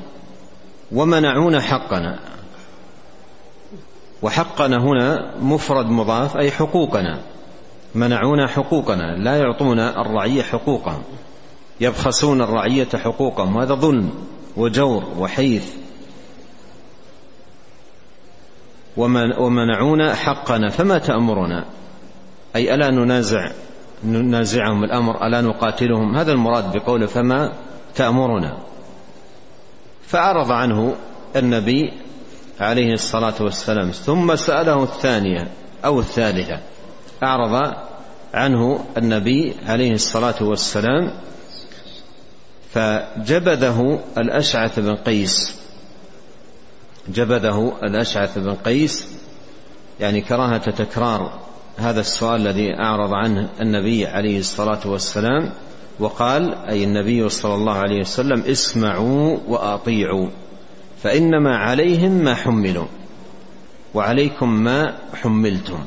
[0.92, 2.20] ومنعونا حقنا.
[4.22, 7.22] وحقنا هنا مفرد مضاف أي حقوقنا.
[7.96, 11.04] منعونا حقوقنا لا يعطون الرعية حقوقهم.
[11.80, 14.10] يبخسون الرعية حقوقهم هذا ظلم
[14.58, 15.74] وجور وحيث.
[19.38, 21.66] ومنعونا حقنا فما تأمرنا؟
[22.56, 23.52] أي ألا ننازع
[24.04, 27.54] ننازعهم الأمر ألا نقاتلهم؟ هذا المراد بقوله فما
[27.96, 28.58] تأمرنا.
[30.08, 30.96] فعرض عنه
[31.36, 31.94] النبي
[32.60, 35.52] عليه الصلاة والسلام ثم سأله الثانية
[35.86, 36.60] أو الثالثة.
[37.24, 37.74] أعرض
[38.34, 41.14] عنه النبي عليه الصلاة والسلام
[42.74, 45.62] فجبذه الأشعث بن قيس.
[47.08, 49.08] جبذه الأشعث بن قيس
[50.00, 51.40] يعني كراهة تكرار
[51.78, 55.52] هذا السؤال الذي أعرض عنه النبي عليه الصلاة والسلام
[56.00, 60.28] وقال أي النبي صلى الله عليه وسلم اسمعوا وأطيعوا
[61.04, 62.88] فإنما عليهم ما حملوا
[63.94, 65.80] وعليكم ما حملتم.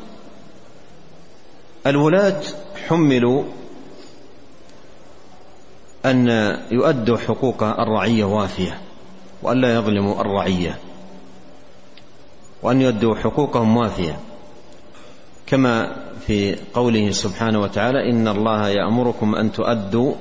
[1.86, 2.42] الولاة
[2.88, 3.44] حملوا
[6.04, 6.28] أن
[6.70, 8.78] يؤدوا حقوق الرعية وافية
[9.42, 10.78] وألا يظلموا الرعية
[12.62, 14.16] وأن يؤدوا حقوقهم وافية.
[15.46, 20.14] كما في قوله سبحانه وتعالى إن الله يأمركم أن تؤدوا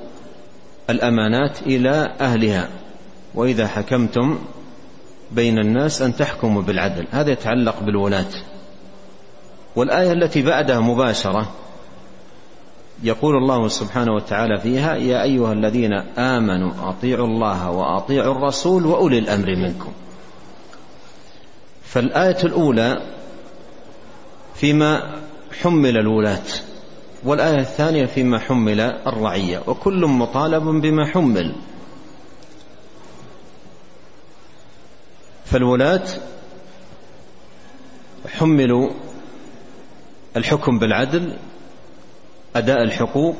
[0.90, 2.68] الأمانات إلى أهلها
[3.34, 4.38] وإذا حكمتم
[5.32, 7.06] بين الناس أن تحكموا بالعدل.
[7.10, 8.32] هذا يتعلق بالولاة.
[9.76, 11.50] والآية التي بعدها مباشرة
[13.02, 19.56] يقول الله سبحانه وتعالى فيها يا أيها الذين آمنوا أطيعوا الله وأطيعوا الرسول وأولي الأمر
[19.56, 19.92] منكم.
[21.82, 23.02] فالآية الأولى
[24.54, 25.20] فيما
[25.62, 26.42] حمل الولاة
[27.24, 31.54] والآية الثانية فيما حمل الرعية وكل مطالب بما حمل.
[35.44, 36.04] فالولاة
[38.28, 38.90] حملوا
[40.36, 41.36] الحكم بالعدل
[42.56, 43.36] أداء الحقوق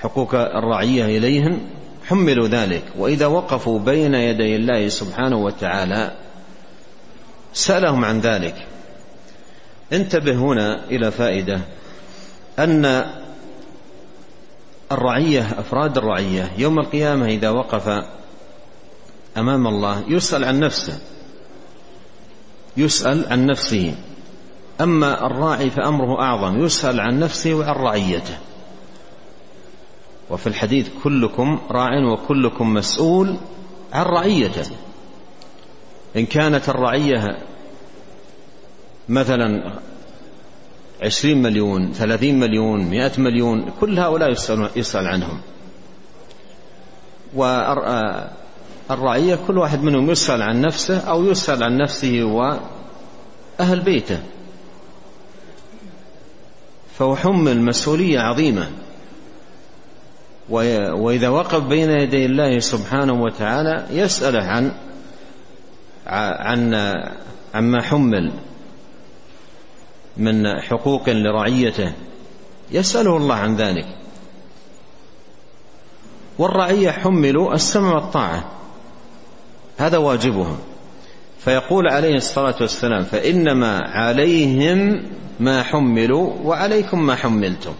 [0.00, 1.60] حقوق الرعية إليهم
[2.06, 2.84] حملوا ذلك.
[2.98, 6.16] وإذا وقفوا بين يدي الله سبحانه وتعالى
[7.52, 8.66] سألهم عن ذلك.
[9.92, 11.60] انتبه هنا إلى فائدة
[12.58, 13.04] أن
[14.92, 17.88] الرعية أفراد الرعية يوم القيامة إذا وقف
[19.36, 20.98] أمام الله يسأل عن نفسه
[22.76, 23.94] يسأل عن نفسه.
[24.80, 28.38] أما الراعي فأمره أعظم يسأل عن نفسه وعن رعيته.
[30.30, 33.36] وفي الحديث كلكم راع وكلكم مسؤول
[33.92, 34.70] عن رعيته.
[36.16, 37.38] إن كانت الرعية
[39.08, 39.72] مثلا
[41.02, 45.40] عشرين مليون ثلاثين مليون مئة مليون كل هؤلاء يسأل, يسأل عنهم.
[47.34, 48.28] والرعية
[49.46, 54.20] كل واحد منهم يسأل عن نفسه أو يسأل عن نفسه وأهل بيته.
[56.98, 58.70] فهو حمل مسؤولية عظيمة.
[60.48, 64.72] وإذا وقف بين يدي الله سبحانه وتعالى يسأله عن
[66.06, 66.74] عن
[67.54, 68.32] عما حمل
[70.16, 71.92] من حقوق لرعيته.
[72.70, 73.86] يسأله الله عن ذلك.
[76.38, 78.50] والرعية حملوا السمع والطاعة.
[79.78, 80.58] هذا واجبهم.
[81.44, 85.02] فيقول عليه الصلاة والسلام فإنما عليهم
[85.42, 87.74] ما حملوا وعليكم ما حملتم.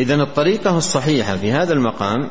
[0.00, 2.30] إذن الطريقة الصحيحة في هذا المقام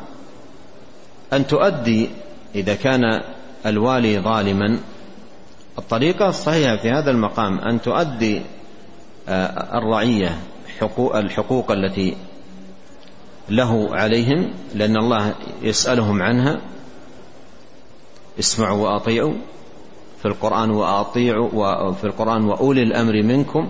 [1.32, 2.10] أن تؤدي
[2.54, 3.02] إذا كان
[3.66, 4.78] الوالي ظالما.
[5.78, 8.42] الطريقة الصحيحة في هذا المقام أن تؤدي
[9.28, 10.38] آه، الرعية
[10.78, 12.16] حقوق الحقوق التي
[13.48, 16.60] له عليهم لأن الله يسألهم عنها.
[18.38, 19.34] اسمعوا وأطيعوا.
[20.22, 21.48] في القرآن وأطيعوا
[21.88, 23.68] وفي القرآن وأولي الأمر منكم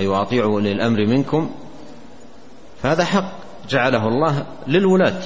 [0.00, 1.50] أي وأطيعوا أولي الأمر منكم
[2.82, 3.32] فهذا حق
[3.68, 5.22] جعله الله للولاة.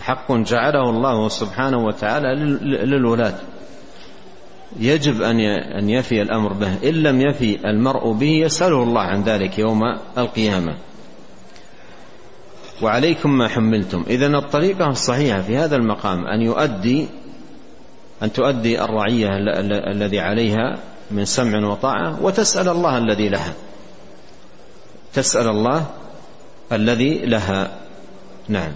[0.00, 3.34] حق جعله الله سبحانه وتعالى للولاة.
[4.80, 5.40] يجب أن
[5.78, 6.88] أن يفي الأمر به.
[6.88, 9.80] إن لم يفي المرء به يسأله الله عن ذلك يوم
[10.18, 10.76] القيامة.
[12.82, 14.04] وعليكم ما حملتم.
[14.08, 17.08] إذا الطريقة الصحيحة في هذا المقام أن يؤدي
[18.22, 19.28] أن تؤدي الرعية
[19.92, 20.78] الذي عليها
[21.10, 23.54] من سمع وطاعة وتسأل الله الذي لها.
[25.14, 25.86] تسأل الله
[26.72, 27.70] الذي لها.
[28.48, 28.72] نعم.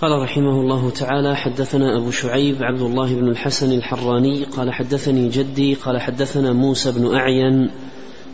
[0.00, 5.74] قال رحمه الله تعالى حدثنا أبو شعيب عبد الله بن الحسن الحراني قال حدثني جدي
[5.74, 7.70] قال حدثنا موسى بن أعين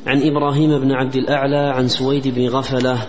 [0.06, 3.06] عن إبراهيم بن عبد الأعلى عن سويد بن غفلة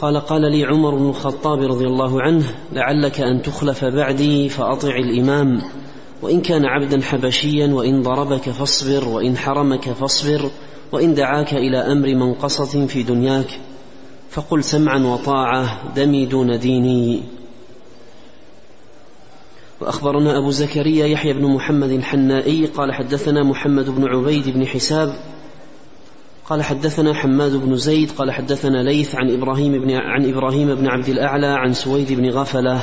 [0.00, 5.62] قال قال لي عمر بن الخطاب رضي الله عنه لعلك أن تخلف بعدي فأطع الإمام.
[6.22, 10.50] وإن كان عبدا حبشيا وإن ضربك فاصبر وإن حرمك فاصبر
[10.92, 13.60] وإن دعاك إلى أمر منقصة في دنياك.
[14.30, 17.22] فقل سمعا وطاعة دمي دون ديني.
[19.80, 25.14] وأخبرنا أبو زكريا يحيى بن محمد الحنائي قال حدثنا محمد بن عبيد بن حساب
[26.50, 31.08] قال حدثنا حماد بن زيد قال حدثنا ليث عن إبراهيم بن عن إبراهيم بن عبد
[31.08, 32.82] الأعلى عن سويد بن غفلة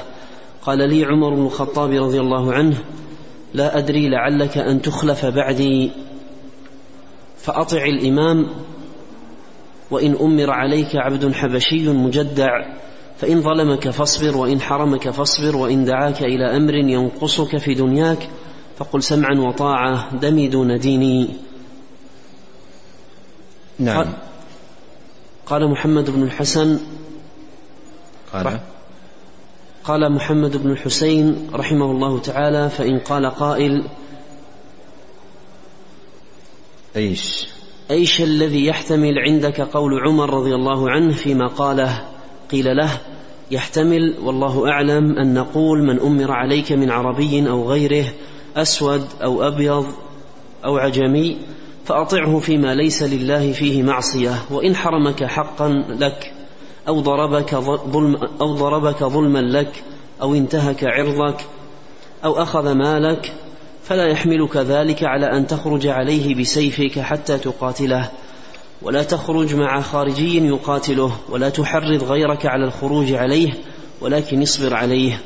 [0.62, 2.78] قال لي عمر بن الخطاب رضي الله عنه
[3.54, 5.92] لا أدري لعلك أن تخلف بعدي
[7.38, 8.48] فأطع الإمام
[9.92, 12.50] وإن أمر عليك عبد حبشي مجدع
[13.18, 18.30] فإن ظلمك فاصبر وإن حرمك فاصبر وإن دعاك إلى أمر ينقصك في دنياك
[18.78, 21.47] فقل سمعا وطاعة دمي دون ديني.
[23.80, 23.98] نعم.
[23.98, 24.14] قال,
[25.46, 26.80] قال محمد بن الحسن
[28.34, 28.60] قال؟
[29.84, 33.84] قال محمد بن الحسين رحمه الله تعالى فإن قال قائل
[36.96, 37.48] إيش؟
[37.92, 42.06] أيش الذي يحتمل عندك قول عمر رضي الله عنه فيما قاله؟
[42.52, 43.00] قيل له
[43.52, 48.06] يحتمل والله أعلم أن نقول من أمر عليك من عربي أو غيره
[48.56, 49.86] أسود أو أبيض
[50.66, 51.38] أو عجمي
[51.88, 56.34] فأطعه فيما ليس لله فيه معصية وإن حرمك حقا لك
[56.88, 57.56] أو ضربك
[57.90, 59.84] ظلم أو ضربك ظلما لك
[60.22, 61.42] أو انتهك عرضك
[62.26, 63.34] أو أخذ مالك
[63.84, 68.12] فلا يحملك ذلك على أن تخرج عليه بسيفك حتى تقاتله.
[68.82, 73.54] ولا تخرج مع خارجي يقاتله ولا تحرض غيرك على الخروج عليه
[74.02, 75.22] ولكن اصبر عليه.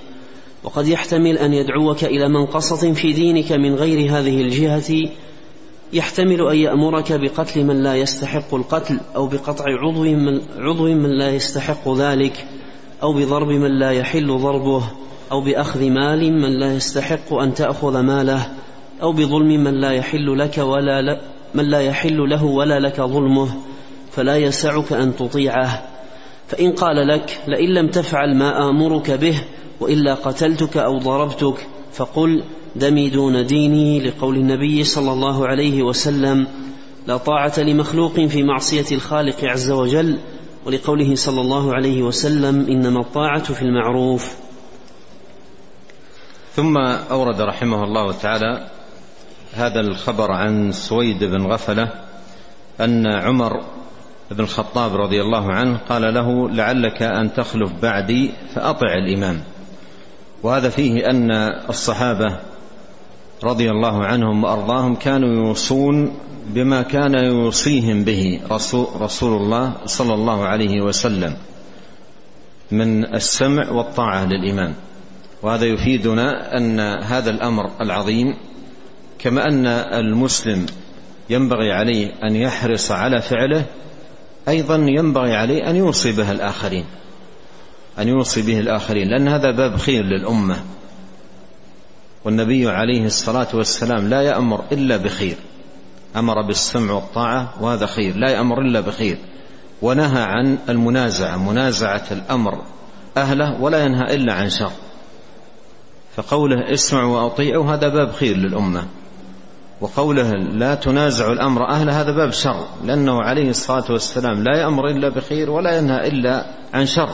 [0.64, 5.10] وقد يحتمل أن يدعوك إلى منقصة في دينك من غير هذه الجهة
[5.94, 11.30] يحتمل أن يأمرك بقتل من لا يستحق القتل أو بقطع عضو من, عضو من لا
[11.30, 12.46] يستحق ذلك
[13.04, 14.84] أو بضرب من لا يحل ضربه
[15.32, 18.48] أو بأخذ مال من لا يستحق أن تأخذ ماله
[19.02, 21.20] أو بظلم من لا يحل لك ولا ل...
[21.54, 23.50] من لا يحل له ولا لك ظلمه
[24.12, 25.84] فلا يسعك أن تطيعه.
[26.48, 29.42] فإن قال لك لئن لم تفعل ما آمرك به
[29.80, 32.44] وإلا قتلتك أو ضربتك فقل
[32.76, 36.48] دمي دون ديني لقول النبي صلى الله عليه وسلم
[37.08, 40.20] لا طاعة لمخلوق في معصية الخالق عز وجل
[40.66, 44.36] ولقوله صلى الله عليه وسلم إنما الطاعة في المعروف.
[46.56, 46.78] ثم
[47.12, 48.68] أورد رحمه الله تعالى
[49.54, 51.90] هذا الخبر عن سويد بن غفلة
[52.82, 53.64] أن عمر
[54.32, 59.44] بن الخطاب رضي الله عنه قال له لعلك أن تخلف بعدي فأطع الإمام.
[60.44, 61.32] وهذا فيه أن
[61.70, 62.51] الصحابة
[63.44, 66.14] رضي الله عنهم وأرضاهم كانوا يوصون
[66.48, 71.36] بما كان يوصيهم به رسول, رسول الله صلى الله عليه وسلم
[72.72, 74.74] من السمع والطاعة للامام
[75.42, 78.36] وهذا يفيدنا أن هذا الأمر العظيم
[79.20, 80.66] كما أن المسلم
[81.30, 83.66] ينبغي عليه أن يحرص على فعله
[84.48, 86.86] أيضا ينبغي عليه أن يوصي به الآخرين
[88.00, 90.64] أن يوصي به الآخرين لأن هذا باب خير للأمة.
[92.26, 95.36] والنبي عليه الصلاة والسلام لا يأمر إلا بخير.
[96.16, 98.16] أمر بالسمع والطاعة وهذا خير.
[98.16, 99.18] لا يأمر إلا بخير.
[99.82, 102.62] ونهى عن المنازعة منازعة الأمر
[103.18, 104.72] أهله ولا ينهى إلا عن شر.
[106.16, 108.88] فقوله اسمعوا وأطيعوا هذا باب خير للأمة.
[109.82, 115.10] وقوله لا تنازع الأمر اهله هذا باب شر لأنه عليه الصلاة والسلام لا يأمر إلا
[115.10, 117.10] بخير ولا ينهى إلا عن شر.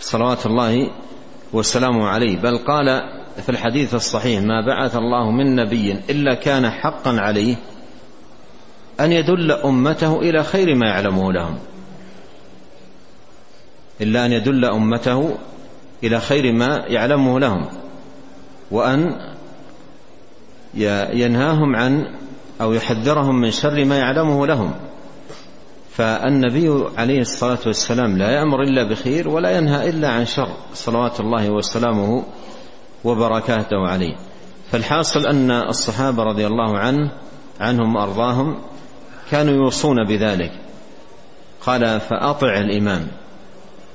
[0.00, 0.90] صلوات الله
[1.52, 2.36] وسلامه عليه.
[2.36, 7.56] بل قال في الحديث الصحيح ما بعث الله من نبي إلا كان حقا عليه
[9.00, 11.58] أن يدل أمته إلى خير ما يعلمه لهم
[14.00, 15.36] إلا أن يدل أمته
[16.04, 17.66] إلى خير ما يعلمه لهم
[18.70, 19.20] وأن
[21.12, 22.14] ينهاهم عن
[22.60, 24.74] أو يحذرهم من شر ما يعلمه لهم.
[25.90, 31.50] فالنبي عليه الصلاة والسلام لا يأمر إلا بخير ولا ينهى إلا عن شر صلوات الله
[31.50, 32.24] وسلامه
[33.04, 34.16] وبركاته عليه.
[34.72, 37.10] فالحاصل أن الصحابة رضي الله عنه
[37.60, 38.62] عنهم وأرضاهم
[39.30, 40.52] كانوا يوصون بذلك.
[41.60, 43.08] قال فأطع الإمام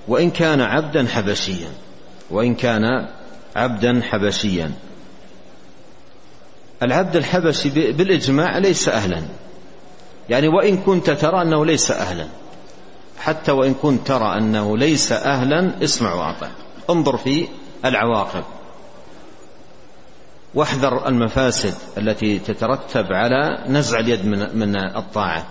[0.08, 1.70] وإن كان عبدا حبشيا
[2.32, 3.08] وإن كان
[3.56, 4.72] عبدا حبشيا.
[6.84, 9.22] العبد الحبشي بالإجماع ليس أهلا.
[10.30, 12.28] يعني وإن كنت ترى أنه ليس أهلا
[13.20, 16.48] حتى وإن كنت ترى أنه ليس أهلا اسمع وأطع.
[16.90, 17.48] انظر في
[17.86, 18.44] العواقب.
[20.56, 25.46] واحذر المفاسد التي تترتب على نزع اليد من من الطاعة.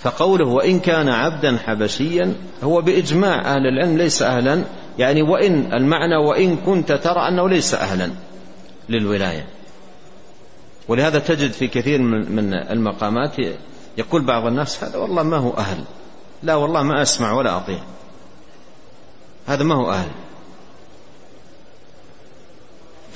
[0.00, 2.34] فقوله وإن كان عبدا حبشيا
[2.64, 4.64] هو بإجماع أهل العلم ليس أهلا.
[4.98, 8.10] يعني وإن المعنى وإن كنت ترى أنه ليس أهلا
[8.88, 9.46] للولاية.
[10.88, 13.36] ولهذا تجد في كثير من المقامات
[13.98, 15.84] يقول بعض الناس هذا والله ما هو أهل.
[16.42, 17.78] لا والله ما أسمع ولا أطيع.
[19.46, 20.08] هذا ما هو أهل.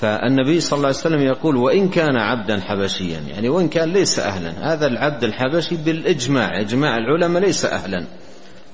[0.01, 4.73] فالنبي صلى الله عليه وسلم يقول وإن كان عبدا حبشيا يعني وإن كان ليس أهلا
[4.73, 8.07] هذا العبد الحبشي بالإجماع إجماع العلماء ليس أهلا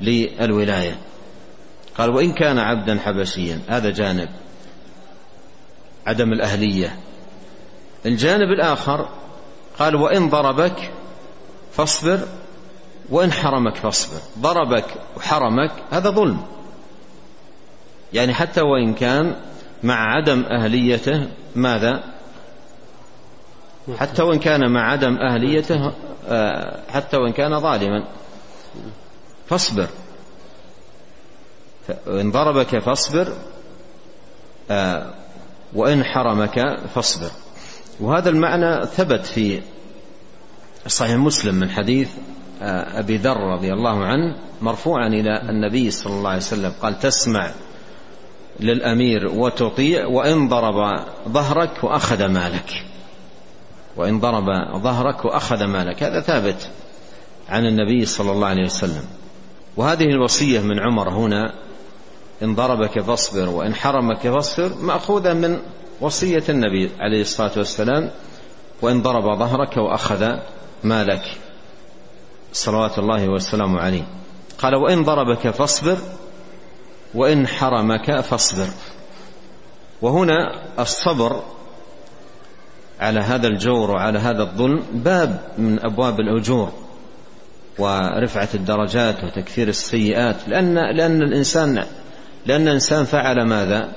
[0.00, 0.98] للولاية.
[1.98, 4.28] قال وإن كان عبدا حبشيا هذا جانب
[6.06, 6.98] عدم الأهلية.
[8.06, 9.08] الجانب الآخر
[9.78, 10.90] قال وإن ضربك
[11.72, 12.20] فاصبر
[13.10, 14.20] وإن حرمك فاصبر.
[14.38, 16.42] ضربك وحرمك هذا ظلم.
[18.12, 19.36] يعني حتى وإن كان
[19.82, 22.04] مع عدم أهليته ماذا؟
[23.96, 25.92] حتى وإن كان مع عدم أهليته
[26.28, 28.04] آه، حتى وإن كان ظالما.
[29.48, 29.88] فاصبر.
[32.06, 33.32] وإن ضربك فاصبر
[34.70, 35.14] آه،
[35.74, 37.30] وإن حرمك فاصبر.
[38.00, 39.62] وهذا المعنى ثبت في
[40.86, 42.08] صحيح مسلم من حديث
[42.62, 47.50] آه، أبي ذر رضي الله عنه مرفوعا إلى النبي صلى الله عليه وسلم قال تسمع
[48.60, 52.84] للأمير وتطيع وإن ضرب ظهرك وأخذ مالك.
[53.96, 54.44] وإن ضرب
[54.82, 56.02] ظهرك وأخذ مالك.
[56.02, 56.70] هذا ثابت
[57.48, 59.04] عن النبي صلى الله عليه وسلم.
[59.76, 61.54] وهذه الوصية من عمر هنا
[62.42, 65.58] إن ضربك فاصبر وإن حرمك فاصبر مأخوذة من
[66.00, 68.10] وصية النبي عليه الصلاة والسلام.
[68.82, 70.36] وإن ضرب ظهرك وأخذ
[70.84, 71.22] مالك.
[72.52, 74.02] صلوات الله والسلام عليه.
[74.58, 75.96] قال وإن ضربك فاصبر
[77.14, 78.68] وإن حرمك فاصبر.
[80.02, 81.42] وهنا الصبر
[83.00, 86.72] على هذا الجور وعلى هذا الظلم باب من أبواب الأجور
[87.78, 90.36] ورفعة الدرجات وتكثير السيئات.
[90.48, 91.84] لأن لأن الإنسان
[92.46, 93.92] لأن الإنسان فعل ماذا؟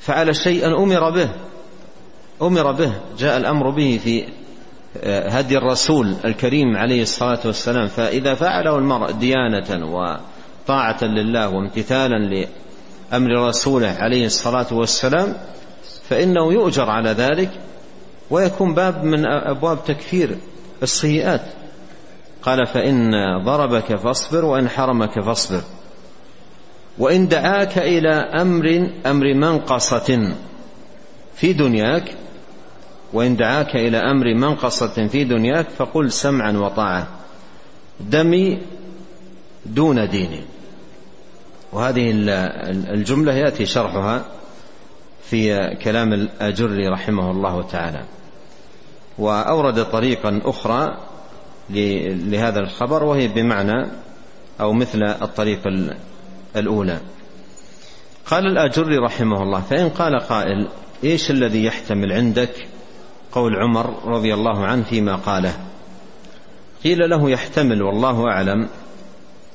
[0.00, 1.30] فعل شيئا أمر به.
[2.42, 2.92] أمر به.
[3.18, 4.37] جاء الأمر به في
[5.04, 12.46] هدي الرسول الكريم عليه الصلاة والسلام فإذا فعله المرء ديانة وطاعة لله وامتثالا
[13.12, 15.34] لأمر رسوله عليه الصلاة والسلام
[16.08, 17.50] فإنه يؤجر على ذلك
[18.30, 20.36] ويكون باب من أبواب تكفير
[20.82, 21.42] السيئات
[22.42, 23.10] قال فإن
[23.44, 25.62] ضربك فاصبر وإن حرمك فاصبر.
[26.98, 30.34] وإن دعاك إلى أمر أمر منقصة
[31.34, 32.14] في دنياك
[33.12, 37.06] وإن دعاك إلى أمر منقصة في دنياك فقل سمعا وطاعة
[38.00, 38.58] دمي
[39.66, 40.40] دون ديني
[41.72, 42.12] وهذه
[42.94, 44.24] الجملة يأتي شرحها
[45.22, 48.04] في كلام الأجري رحمه الله تعالى.
[49.18, 50.96] وأورد طريقا أخرى
[52.10, 53.86] لهذا الخبر وهي بمعنى
[54.60, 55.60] أو مثل الطريق
[56.56, 57.00] الأولى.
[58.26, 60.68] قال الأجري رحمه الله فإن قال قائل
[61.04, 62.66] إيش الذي يحتمل عندك؟
[63.38, 65.54] قول عمر رضي الله عنه فيما قاله.
[66.84, 68.68] قيل له يحتمل والله أعلم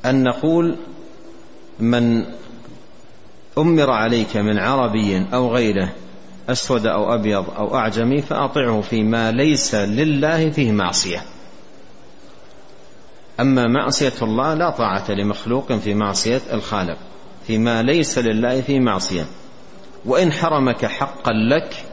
[0.05, 0.75] أن نقول
[1.79, 2.25] من
[3.57, 5.89] أمر عليك من عربي أو غيره
[6.49, 11.21] أسود أو أبيض أو أعجمي فأطعه فيما ليس لله فيه معصية.
[13.39, 16.97] أما معصية الله لا طاعة لمخلوق في معصية الخالق
[17.47, 19.25] فيما ليس لله فيه معصية.
[20.05, 21.92] وإن حرمك حقا لك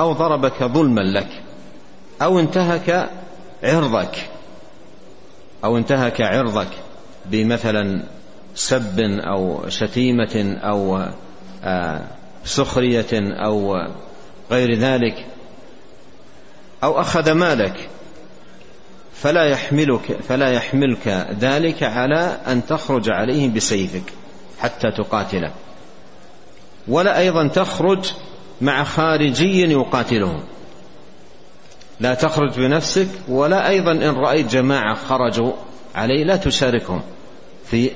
[0.00, 1.42] أو ضربك ظلما لك
[2.22, 3.10] أو انتهك
[3.62, 4.28] عرضك
[5.64, 6.68] أو انتهك عرضك
[7.26, 8.02] بمثلا
[8.54, 11.08] سب أو شتيمة أو
[11.64, 12.02] آه،
[12.44, 13.06] سخرية
[13.44, 13.76] أو
[14.50, 15.26] غير ذلك
[16.84, 17.88] أو أخذ مالك
[19.14, 21.08] فلا يحملك فلا يحملك
[21.40, 24.12] ذلك على أن تخرج عليه بسيفك
[24.58, 25.52] حتى تقاتله.
[26.88, 28.12] ولا أيضا تخرج
[28.60, 30.40] مع خارجي يقاتله
[32.00, 35.52] لا تخرج بنفسك ولا أيضا إن رأيت جماعة خرجوا
[35.94, 37.02] عليه لا تشاركهم
[37.64, 37.90] في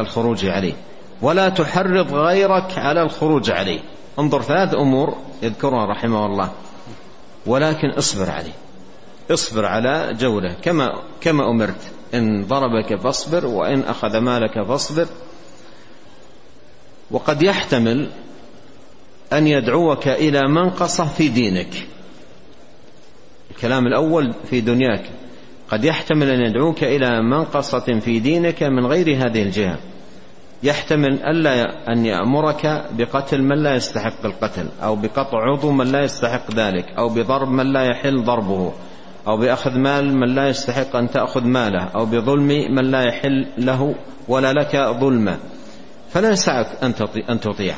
[0.00, 0.74] الخروج عليه
[1.22, 3.80] ولا تحرض غيرك على الخروج عليه
[4.18, 6.52] انظر ثلاث أمور يذكرها رحمه الله.
[7.46, 8.52] ولكن اصبر عليه
[9.30, 10.54] اصبر على جولة.
[10.62, 11.80] كما كما أمرت.
[12.14, 15.06] إن ضربك فاصبر وإن أخذ مالك فاصبر.
[17.10, 18.10] وقد يحتمل
[19.32, 21.86] أن يدعوك إلى منقصة في دينك.
[23.50, 25.02] الكلام الأول في دنياك.
[25.68, 29.78] قد يحتمل أن يدعوك إلى منقصة في دينك من غير هذه الجهة.
[30.62, 36.54] يحتمل ألا أن يأمرك بقتل من لا يستحق القتل أو بقطع عضو من لا يستحق
[36.54, 38.72] ذلك أو بضرب من لا يحل ضربه
[39.28, 43.94] أو بأخذ مال من لا يستحق أن تأخذ ماله أو بظلم من لا يحل له
[44.28, 45.38] ولا لك ظلمه
[46.10, 46.66] فلا يسعك
[47.30, 47.76] أن تطيعه.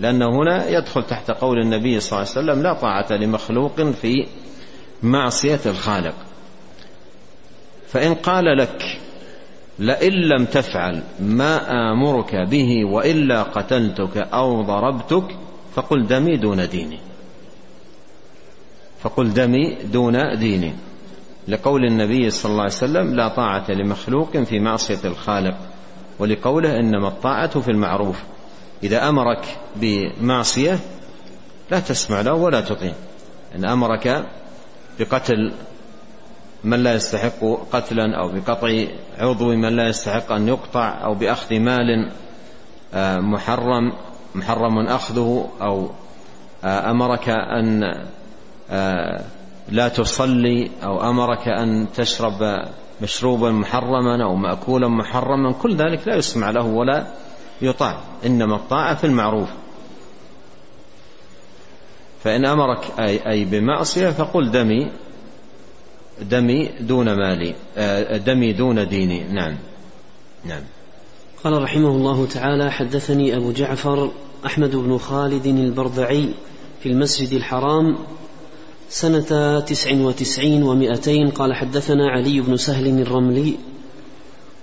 [0.00, 4.26] لأنه هنا يدخل تحت قول النبي صلى الله عليه وسلم لا طاعة لمخلوق في
[5.02, 6.14] معصية الخالق.
[7.88, 8.82] فإن قال لك
[9.78, 15.36] لئن لم تفعل ما آمرك به وإلا قتلتك أو ضربتك
[15.74, 16.98] فقل دمي دون ديني.
[19.00, 20.72] فقل دمي دون ديني.
[21.48, 25.56] لقول النبي صلى الله عليه وسلم لا طاعة لمخلوق في معصية الخالق
[26.18, 28.22] ولقوله إنما الطاعة في المعروف.
[28.82, 30.78] إذا أمرك بمعصية
[31.70, 32.94] لا تسمع له ولا تطيع.
[33.54, 34.24] إن أمرك
[34.98, 35.52] بقتل
[36.64, 38.84] من لا يستحق قتلا أو بقطع
[39.18, 42.12] عضو من لا يستحق أن يقطع أو بأخذ مال
[42.94, 43.92] آه، محرم
[44.34, 45.90] محرم أخذه أو
[46.64, 47.82] آه، أمرك أن
[48.70, 49.24] آه،
[49.68, 52.64] لا تصلي أو أمرك أن تشرب
[53.02, 57.06] مشروبا محرما أو مأكولا محرما كل ذلك لا يسمع له ولا
[57.62, 58.00] يطاع.
[58.26, 59.48] إنما الطاعة في المعروف.
[62.24, 64.90] فإن أمرك أي, بمعصية فقل دمي
[66.22, 69.24] دمي دون مالي آه، دمي دون ديني.
[69.24, 69.56] نعم.
[70.44, 70.62] نعم.
[71.44, 74.10] قال رحمه الله تعالى حدثني أبو جعفر
[74.46, 76.34] أحمد بن خالد البرضعي
[76.82, 77.98] في المسجد الحرام
[78.88, 83.56] سنة تسع وتسعين ومائتين قال حدثنا علي بن سهل الرملي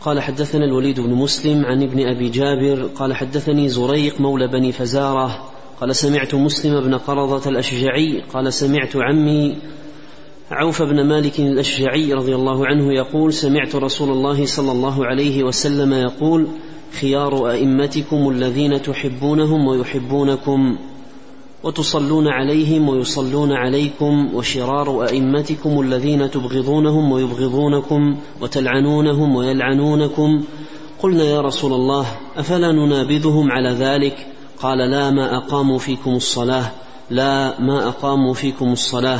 [0.06, 5.50] قال حدثنا الوليد بن مسلم عن ابن أبي جابر قال حدثني زريق مولى بني فزارة
[5.82, 9.56] قال سمعت مسلم بن قرضة الأشجعي قال سمعت عمي
[10.52, 15.94] عوف بن مالك الأشجعي رضي الله عنه يقول سمعت رسول الله صلى الله عليه وسلم
[15.94, 16.48] يقول
[17.02, 20.78] خيار أئمتكم الذين تحبونهم ويحبونكم
[21.66, 30.44] وتصلون عليهم ويصلون عليكم وشرار أئمتكم الذين تبغضونهم ويبغضونكم وتلعنونهم ويلعنونكم
[31.00, 32.06] قلنا يا رسول الله
[32.38, 34.28] أفلا ننابذهم على ذلك؟
[34.60, 36.72] قال لا ما أقاموا فيكم الصلاة
[37.10, 39.20] لا ما أقاموا فيكم الصلاة.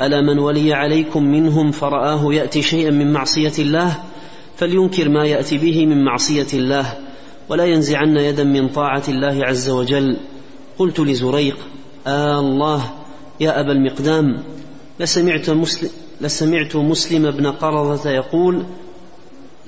[0.00, 4.02] ألا من ولي عليكم منهم فرآه يأتي شيئا من معصية الله؟
[4.56, 6.98] فلينكر ما يأتي به من معصية الله
[7.48, 10.16] ولا ينزعن يدا من طاعة الله عز وجل.
[10.78, 11.56] قلت لزريق
[12.06, 12.90] آه الله.
[13.40, 14.42] يا أبا المقدام
[15.00, 15.90] لسمعت مسلم,
[16.20, 18.64] لسمعت مسلم بن قرظة يقول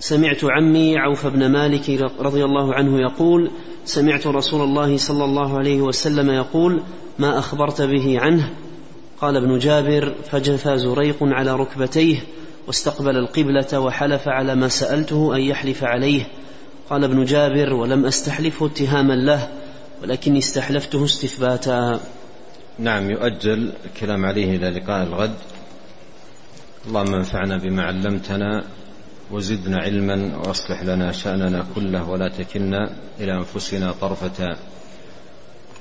[0.01, 3.51] سمعت عمي عوف بن مالك رضي الله عنه يقول
[3.85, 6.83] سمعت رسول الله صلى الله عليه وسلم يقول
[7.19, 8.51] ما أخبرت به عنه؟
[9.21, 12.23] قال ابن جابر فجفى زريق على ركبتيه
[12.67, 16.27] واستقبل القبلة وحلف على ما سألته أن يحلف عليه.
[16.91, 19.49] قال ابن جابر ولم أستحلفه اتهاما له
[20.03, 22.01] ولكني استحلفته استثباتا.
[22.81, 25.35] نعم يؤجل الكلام عليه إلى لقاء الغد.
[26.87, 28.65] اللهم انفعنا بما علمتنا
[29.31, 34.57] وزدنا علما واصلح لنا شأننا كله ولا تكلنا إلى أنفسنا طرفة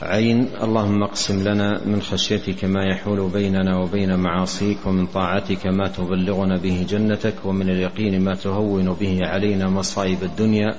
[0.01, 0.49] عين.
[0.63, 6.85] اللهم اقسم لنا من خشيتك ما يحول بيننا وبين معاصيك ومن طاعتك ما تبلغنا به
[6.89, 10.75] جنتك ومن اليقين ما تهون به علينا مصائب الدنيا.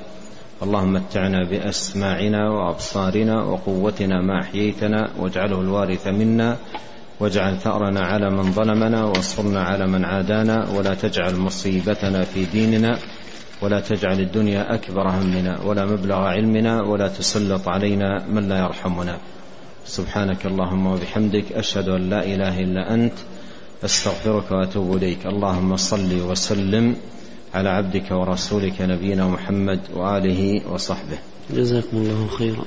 [0.63, 6.57] اللهم متعنا بأسماعنا وأبصارنا وقوتنا ما أحييتنا واجعله الوارث منا
[7.21, 12.99] واجعل ثأرنا على من ظلمنا وانصرنا على من عادانا ولا تجعل مصيبتنا في ديننا
[13.63, 19.19] ولا تجعل الدنيا أكبر همنا ولا مبلغ علمنا ولا تسلط علينا من لا يرحمنا.
[19.87, 23.13] سبحانك اللهم وبحمدك أشهد أن لا إله إلا أنت
[23.85, 25.27] أستغفرك وأتوب إليك.
[25.27, 26.97] اللهم صل وسلم.
[27.55, 31.19] على عبدك ورسولك نبينا محمد وآله وصحبه.
[31.51, 32.65] جزاكم الله خيرا.